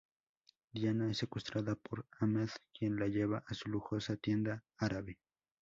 Diana 0.73 1.11
es 1.11 1.19
secuestrada 1.19 1.75
por 1.75 2.07
Ahmed 2.19 2.49
quien 2.73 2.95
la 2.95 3.07
lleva 3.07 3.43
a 3.45 3.53
su 3.53 3.69
lujosa 3.69 4.17
tienda 4.17 4.63
árabe. 4.75 5.19